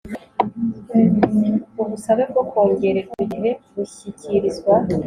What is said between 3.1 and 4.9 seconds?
igihe bushyikirizwa